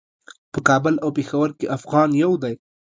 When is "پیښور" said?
1.17-1.49